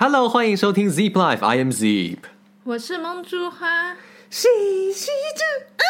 [0.00, 2.18] Hello，欢迎收听 Zip Life，I am Zip。
[2.62, 3.96] 我是梦珠花，
[4.30, 4.48] 谁
[4.94, 5.84] 是这啊？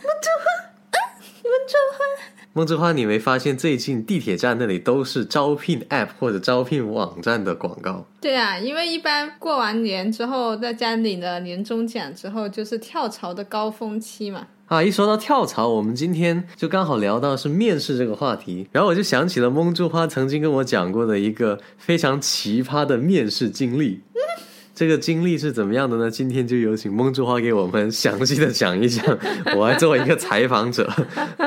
[0.00, 0.46] 梦珠花
[0.92, 0.96] 啊，
[1.42, 2.04] 梦珠花。
[2.52, 8.06] 梦之花，你没发现最近地铁站那里都是招聘 App 或者招聘网站的广告？
[8.20, 14.46] 对啊，因为一般过完年之后，在家领了年终奖之后，就是跳槽的高峰期嘛。
[14.66, 24.00] 啊，一说到跳槽，我们今天就刚好聊到是面试这个话题，然后我就想起了梦之花曾经跟我讲过的一个非常奇葩的面试经历。
[24.74, 26.10] 这个经历是怎么样的呢？
[26.10, 29.02] 今天就有请梦之花给我们详细的讲一讲。
[29.56, 30.92] 我来作为一个采访者，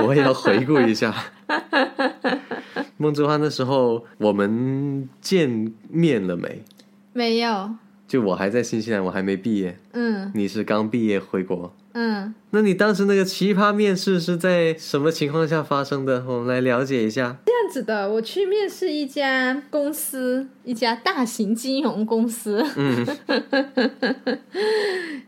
[0.02, 1.14] 我也要回顾一下。
[2.98, 6.64] 梦之花那时候我们见面了没？
[7.14, 7.72] 没有。
[8.10, 9.78] 就我还在新西兰，我还没毕业。
[9.94, 10.32] 嗯。
[10.34, 11.72] 你是刚毕业回国。
[11.94, 12.34] 嗯。
[12.50, 16.26] 那你当时那个奇葩面试是在什么情况下发生的？
[16.28, 17.38] 我们来了解一下。
[17.46, 22.66] 这样子的，我去面试一家公司，一家大型金融公司。
[22.76, 23.06] 嗯。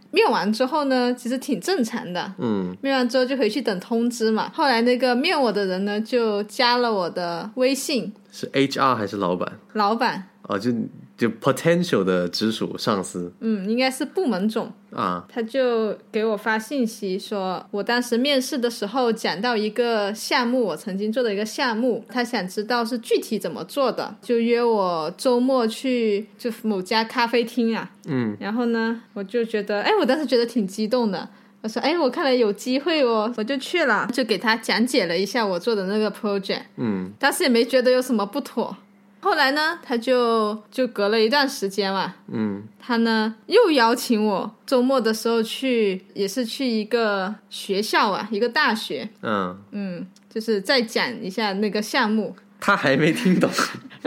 [0.09, 2.34] 面完之后呢，其实挺正常的。
[2.40, 2.76] 嗯。
[2.82, 4.49] 面完之后就回去等通知嘛。
[4.52, 8.12] 后来那个面我的人呢，就加了我的微信。
[8.32, 9.60] 是 HR 还是老板？
[9.74, 10.29] 老板。
[10.43, 10.71] 哦，就。
[11.18, 31.29] 就 potential 的直属上司，嗯，应该是部门总啊，他就给我发信息说，我当时面试的时候讲到一个项目，我曾经做的一个项目，他想知道是具体怎么做的，就约我周末去就某家咖啡厅啊，嗯，然后呢，我就觉得，哎，我当时觉得挺激动的，
[31.62, 38.76] 我说，哎，我看来有机会哦，我就去了，就给他讲解了一下我做的那个 project，嗯，当时也没觉得有什么不妥。
[39.20, 52.35] 后来呢，他就就隔了一段时间嘛，嗯，他呢又邀请我周末的时候去，也是去一个学校啊，一个大学，嗯嗯，就是再讲一下那个项目。
[52.59, 53.48] 他还没听懂，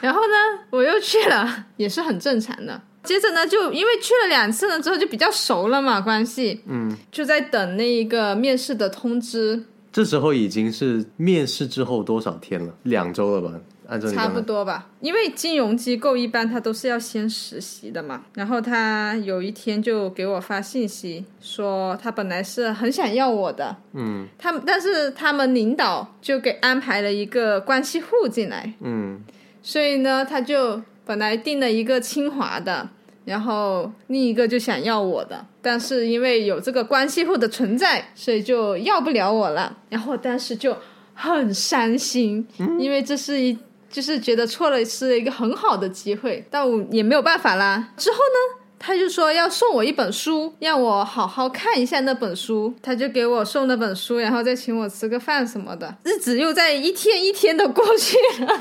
[0.00, 0.36] 然后呢，
[0.70, 2.80] 我又去了，也是很正常的。
[3.06, 9.64] 接着呢，就因为去了两次了之后，就比较熟了嘛，关系，嗯，就在等那一个面试的通知。
[9.92, 12.74] 这时候已经是面试之后多少天了？
[12.82, 13.58] 两周了吧？
[13.88, 14.88] 按照差不多吧。
[15.00, 18.24] 因为金融机构一般他都是要先实习的嘛。
[18.34, 29.22] 然后他有一天就给我发信息说，他本来是很想要我的，嗯，他但是他们领导就给安排了一个关系户进来，嗯，
[29.62, 32.90] 所以呢，他就本来定了一个清华的。
[33.24, 39.76] 然后另一个就想要我的，但是因为有这个关系户的存在，所以就要不了我了。
[39.88, 40.76] 然后当时就
[41.12, 42.46] 很伤心，
[42.78, 43.58] 因为这是一
[43.90, 47.92] 就是觉得错了是一个很好的机会，但我也没有办法啦。
[47.96, 52.74] 之后呢，他就说要送我一本书，让我好好看一下那本书。
[52.82, 55.96] 他就给我送那本书，然后再请我吃个饭什么的。
[56.04, 58.60] 日子又在一天一天的过去了，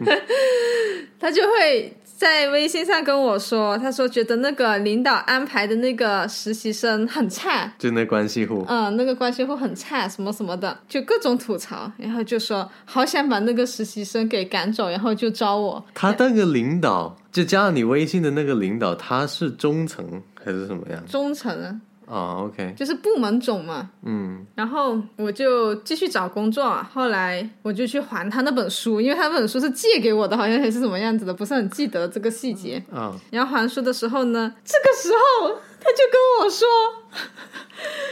[1.20, 1.94] 他就会。
[2.18, 15.86] 在微信上跟我说，他说觉得那个领导安排的那个实习生很差，就那关系户，嗯，那个关系户很差，什么什么的，就各种吐槽，然后就说好想把那个实习生给赶走，然后就招我。
[15.94, 21.00] 他那个领导就加了你微信的那个领导，他是中层还是什么样？
[21.06, 21.80] 中层啊。
[22.08, 33.14] 哦，OK，就是部门总嘛，嗯，然后我就继续找工作，后来我就去还他那本书，因为他那本书是借给我的，好像还是什么样子的，不是很记得这个细节啊。
[33.30, 35.48] 然后还书的时候呢，这个时候
[35.80, 36.66] 他就跟我说，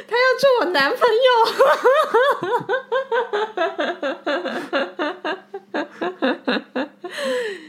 [0.06, 0.98] 他要做我男朋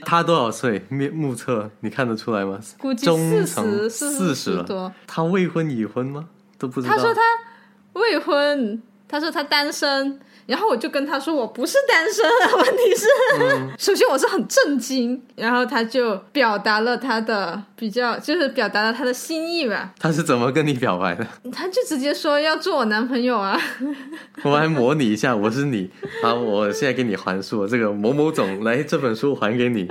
[0.07, 0.85] 他多少岁？
[0.87, 2.57] 面目测你看得出来吗？
[2.79, 4.89] 估计四十四十多。
[5.05, 6.29] 他未婚已婚吗？
[6.57, 6.95] 都不知道。
[6.95, 7.21] 他说他
[7.91, 10.17] 未婚，他说他单身。
[10.47, 12.25] 然后我就跟他说我不是单身，
[12.57, 13.05] 问题是，
[13.77, 15.21] 首先我是很震惊。
[15.35, 19.91] 然后他就表达了他的比较，就是表达了他的心意吧。
[19.99, 21.27] 他是怎么跟你表白的？
[21.51, 23.59] 他就直接说要做我男朋友啊。
[24.43, 25.91] 我来模拟一下，我是你，
[26.23, 29.87] 好，我现在给你还书，这个某某总来这本书还给你。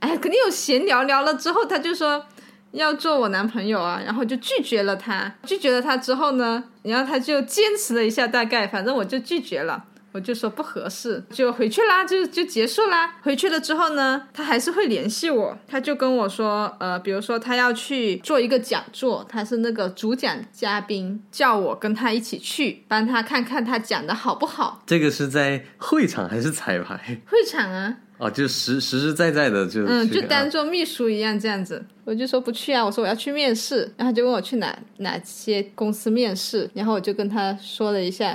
[0.00, 2.24] 哎，肯定有闲聊聊了之后，他就说。
[2.72, 5.32] 要做我男朋友啊，然后就拒绝了他。
[5.44, 13.16] 拒绝了他之后呢，然后他就坚持了一下，大概反正我就拒绝了，我就说不合适，就回去啦，就就结束啦。
[13.22, 24.82] 回去了之后呢，他还是会联系我，他就跟我说，呃，比如说他要去做一个讲座，他是那个主讲嘉宾，叫我跟他一起去，帮他看看他讲的好不好。
[24.86, 27.20] 这个是在会场还是彩排？
[27.26, 27.96] 会场啊。
[28.22, 38.26] 哦，就实实实在在的就嗯，就当做秘书一样这样子，我就说不去啊，我说我要去面试，然后就问我去哪哪些公司面试，然后我就跟他说了一下，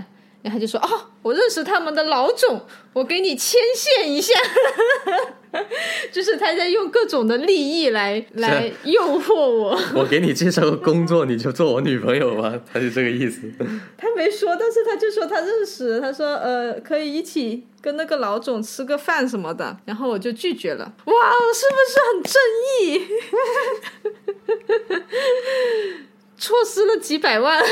[0.42, 0.90] 然后他就说：“哦，
[1.22, 2.62] 我认识他们的老总，
[2.92, 4.34] 我给你牵线一下。”
[6.12, 9.80] 就是他在用各种的利益来来诱惑我。
[9.96, 13.42] 我给你介绍个工作，你就做我女朋友吧，他就这个意思。
[13.98, 20.94] 他没说，但是他就说他认识，他说呃可以一起跟那个老总吃个饭什么的，然后我就拒绝了。
[21.06, 21.14] 哇，
[21.54, 22.42] 是不是很正
[22.82, 23.08] 义？
[26.38, 27.64] 错失了几百万。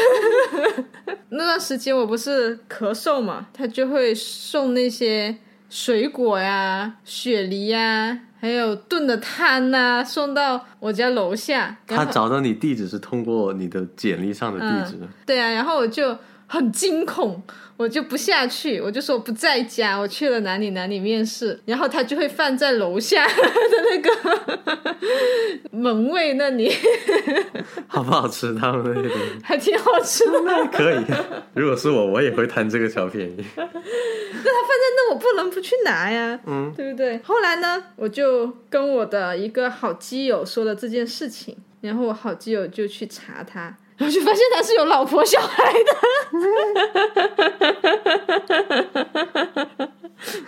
[1.30, 5.38] 那段时间我不是咳嗽嘛，他就会送那些
[5.70, 11.78] 水果呀、雪梨呀，还有炖的汤呐，送到我家楼下。
[11.88, 16.18] 他找到你地址是通过你的简历上的地址，对啊，然后我就
[16.48, 17.42] 很惊恐，
[17.78, 23.34] 我就不下去，我就说我不在家，我去了哪里哪里面试，然后他就会放在楼下的
[23.90, 26.72] 那个 门卫那里，
[27.88, 28.54] 好不好吃？
[28.56, 30.40] 他们那些东西还挺好吃的。
[30.72, 31.04] 可以。
[31.54, 33.36] 如果是我，我也会贪这个小便宜。
[33.56, 37.20] 那他放在那，我不能不去拿呀，嗯，对不对？
[37.24, 43.76] 后来呢，我就跟我的一个好基友说了这件事情，然后我好基友就去查他。
[43.98, 45.96] 然后就发现他是有老婆小孩的，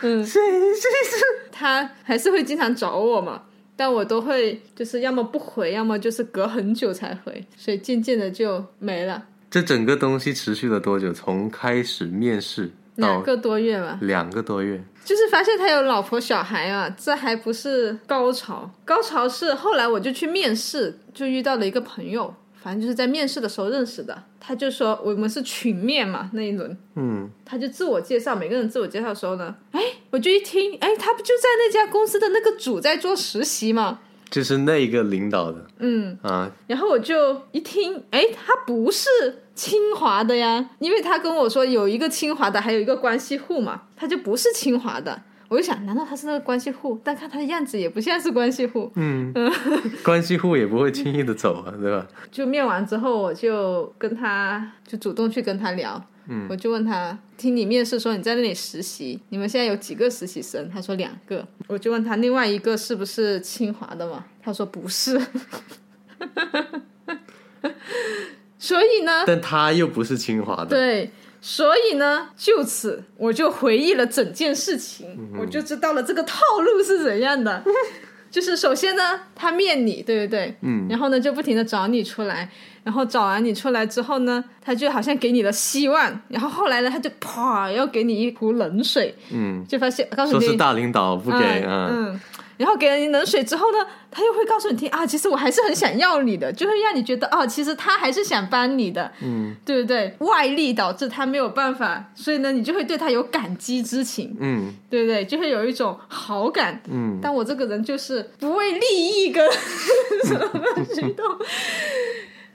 [0.02, 1.26] 嗯，谁谁是？
[1.52, 3.44] 他还是会经常找我嘛，
[3.76, 11.14] 但我都会就是要么不回，要么就是隔很久才回，所以渐渐的就没了，这整个东西持续了多久？
[11.14, 13.98] 从开始面试到两个多月吧。
[14.02, 14.84] 两个多月。
[15.06, 34.00] 就是发现他有老婆小孩啊，这还不是高潮，高潮是后来我就去面试，就遇到了一个朋友，反正就是在面试的时候认识的，他就说我们是群面嘛那一轮，嗯，他就自我介绍，每个人自我介绍的时候呢，哎，我就一听，哎，他不就在那家公司的那个组在做实习嘛？
[34.30, 39.08] 就是那一个领导的嗯，啊，然后我就一听，哎，他不是
[39.56, 45.22] 清华的呀，因为他跟我说有一个清华的，还有一个关系户嘛，他就不是清华的。
[45.50, 47.00] 我就想，难道他是那个关系户？
[47.04, 48.92] 但看他的样子也不像是关系户。
[48.96, 49.34] 嗯，
[50.04, 52.06] 关系户也不会轻易的走啊，对吧？
[52.32, 60.70] 就面完之后，我就跟他就主动去跟他聊，嗯，我就问他，听你面试说你在那里实习，你们现在有几个实习生？
[60.70, 64.26] 他说两个，我就问他另外一个是不是清华的嘛？
[64.44, 65.18] 他说不是，
[68.60, 71.10] 所以呢，但他又不是清华的，对，
[71.40, 75.08] 所以呢，就此我就回忆了整件事情，
[75.40, 77.64] 我就知道了这个套路是怎样的。
[78.30, 80.54] 就是首先呢，他面你，对不对？
[80.62, 82.48] 嗯，然后呢，就不停的找你出来，
[82.84, 91.70] 然后找完你出来之后呢，他就好像给你了希望，然后后来呢，他就啪要给你一壶冷水，嗯，就发现告诉你说是大领导不给嗯。
[91.70, 92.22] 啊，嗯，
[92.58, 93.78] 然后给了你冷水之后呢，
[94.12, 100.16] 他又会告诉你听啊，其实我还是很想要你的，就会让你觉得啊，其实他还是想帮你的，嗯对不对？
[100.20, 105.24] 外力导致他没有办法，所以呢，你就会对他有感激之情，嗯对不对？
[105.24, 106.82] 就会有一种好感。
[106.90, 109.48] 嗯，但我这个人就是不为利益跟
[110.26, 110.50] 什么
[110.94, 111.26] 行动，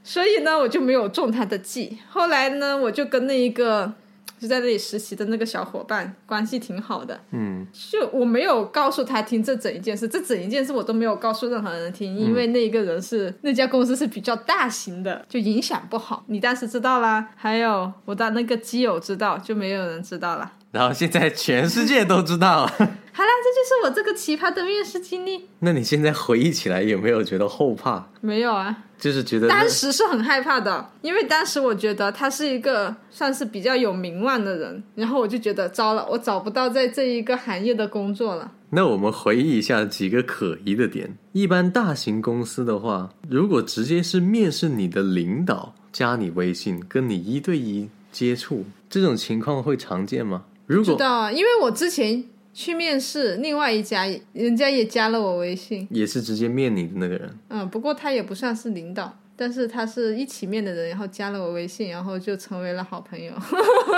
[0.03, 1.99] 所以呢，我就没有中他的计。
[2.11, 3.93] 后来呢，我就跟那一个
[4.43, 16.25] 就在那里实习的那个小伙伴关系挺好的，嗯就我没有告诉他听这整一件事，这整一件事我都没有告诉任何人听，因为那一个人是那家公司是比较大型的，就影响不好。
[16.27, 20.51] 你当时知道啦，还有我的那个基友知道，就没有人知道了。
[20.73, 22.69] 然后现在全世界都知道了。
[23.15, 25.47] 好啦，这就是我这个奇葩的面试经历。
[25.59, 28.09] 那你现在回忆起来有没有觉得后怕？
[28.23, 38.51] 没有啊，就是觉得当时是很害怕的，因为当时我觉得他是一个算是比较有名望的人，然后我就觉得糟了，我找不到在这一个行业的工作了。
[38.71, 41.19] 那我们回忆一下几个可疑的点。
[41.33, 50.45] 一般大型公司的话，如果直接是面试你的领导加你微信，跟你一对一接触，这种情况会常见吗？
[50.73, 59.19] 如果知道啊，因为我之前去面试另外一家，人家也加了我微信，也是直接面你的那个人，嗯，不过他也不算是领导。
[59.35, 63.33] 但是他是一起面的人，然后加了我微信，然后就成为了好朋友。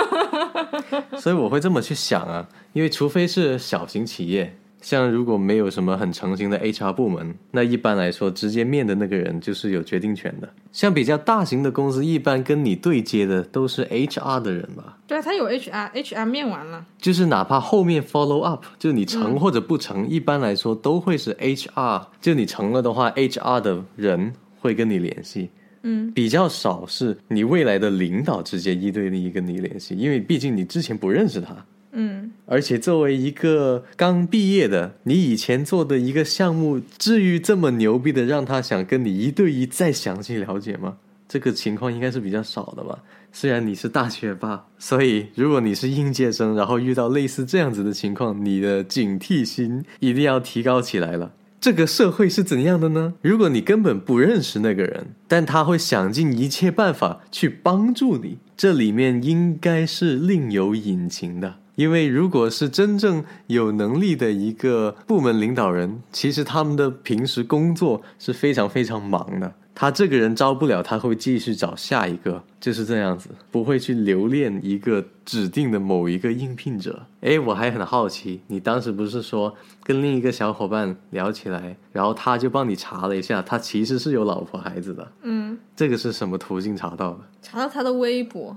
[1.19, 4.55] 所以我会这么去想啊，因为除非是小型企业，
[4.85, 10.47] 像如果没有什么很成型的 HR 部门，那一般来说直接面的那个人就是有决定权的。
[10.71, 14.99] 像比较大型的公司，一般跟你对接的都是 HR 的人吧。
[15.07, 16.85] 对啊，他有 HR，HR 面完了。
[16.99, 22.05] 就是哪怕后面 follow up，就你成或者不成，一般来说都会是 HR。
[22.21, 25.49] 就你成了的话，HR 的人会跟你联系。
[25.81, 31.55] 嗯，比较少是你未来的领导直接一对一跟你联系，因为毕竟你之前不认识他。
[31.97, 40.97] 嗯，而且作为一个刚毕业的，你以前做的一个项目，至于这么牛逼的让他想跟你一对一再详细了解吗？
[41.27, 42.99] 这个情况应该是比较少的吧。
[43.31, 51.31] 虽然你是大学霸， 所以如果你是应届生，然后遇到类似这样子的情况，你的警惕心一定要提高起来了。
[51.59, 53.15] 这个社会是怎样的呢？
[53.21, 61.55] 如果你根本不认识那个人，但他会想尽一切办法去帮助你，这里面应该是另有隐情的。
[61.75, 69.53] 因为如果是真正有能力的一个部门领导人，其实他们的平时工作是非常非常忙的。
[69.77, 77.05] 他这个人招不了，他会继续找下一个，就是这样子，不会去留恋一个指定的某一个应聘者。
[77.19, 79.53] 诶，我还很好奇，你当时不是说
[79.83, 85.11] 跟另一个小伙伴聊起来，然后他就帮你查了一下，他其实是有老婆孩子的。
[85.23, 87.19] 嗯，这个是什么途径查到的？
[87.41, 88.55] 查到他的微博。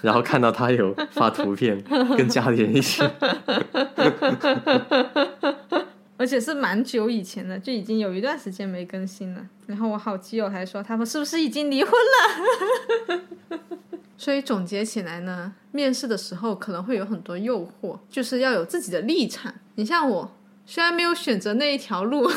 [0.00, 1.82] 然后看到他有发图片，
[2.16, 3.02] 跟家里人一起，
[6.16, 9.46] 而且是蛮久以前的，就已经有一段时间没更新了。
[9.66, 13.20] 然后我好基友还说他们是不是已经离婚了？
[14.16, 19.52] 所以总结起来呢，面试的时候可能会有很多诱惑，就是要有自己的立场。
[19.74, 22.30] 你像我，虽然没有选择那一条路。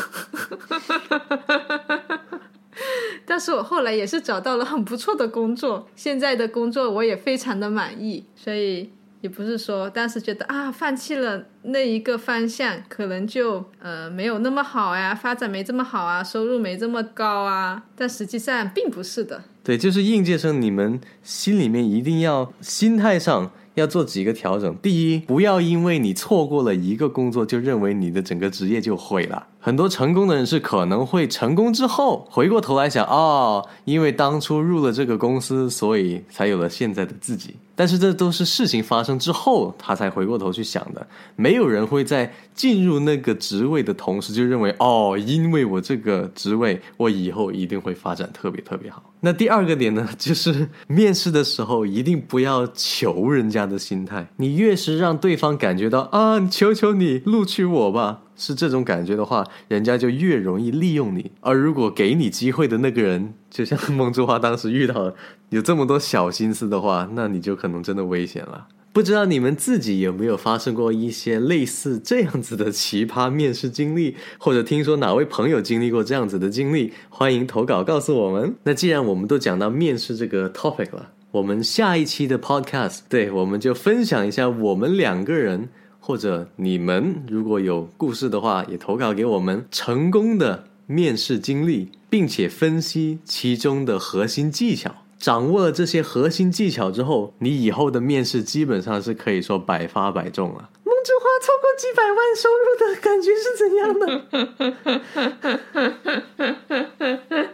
[3.26, 8.90] 但是我后来也是找到了很不错的工作，现在的工作我也非常的满意，所以
[9.22, 19.44] 也不是说当时觉得啊放弃了那一个方向，可能就呃没有那么好呀，发展没这么好啊，收入没这么高啊，但实际上并不是的。
[19.64, 23.52] 对，就是应届生，你们心里面一定要心态上。
[23.76, 24.74] 要做几个调整。
[24.78, 29.48] 第一，不要因为你错过了一个工作，就认为你的整个职业就毁了。
[29.66, 37.56] 很多成功的人是可能会成功之后回过头来想，哦，因为当初入了这个公司，所以才有了现在的自己。
[37.76, 41.08] 但是这都是事情发生之后，他才回过头去想的。
[41.36, 49.02] 没有人会在进入那个职位的同时就认为，哦，因为我这个职位，我以后一定会发展特别特别好。
[49.22, 54.28] 那第二个点呢，就是面试的时候一定不要求人家的心态。
[54.38, 58.22] 你越是让对方感觉到啊，求求你录取我吧。
[58.36, 61.32] 是这种感觉的话，人家就越容易利用你。
[61.42, 65.14] 而如果给你机会的那个人，就像孟之花当时遇到
[65.50, 68.68] 有这么多小心思的话，那你就可能真的危险了。
[68.92, 76.94] 不知道你们自己有没有发生过一些类似这样子的奇葩面试经历，或者听说哪位朋友经历过这样子的经历？
[77.10, 78.56] 欢迎投稿告诉我们。
[78.64, 85.68] 那既然我们都讲到面试这个 topic 了，我们下一期的 podcast，对，我们就分享一下我们两个人。
[86.08, 94.98] 或者你们如果有故事的话，也投稿给我们成功的面试经历，并且分析其中的核心技巧。
[95.18, 100.70] 掌握了这些核心技巧之后，你以后的面试基本上是可以说百发百中了。
[100.86, 103.90] 梦之花超过几百万收入的感觉是怎样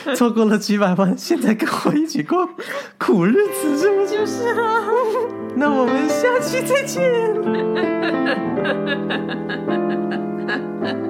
[0.03, 0.11] 的？
[0.13, 2.49] 错过了几百万，现在跟我一起过
[2.97, 5.40] 苦日子，这不就是了？
[5.61, 6.99] 那我们下期再见。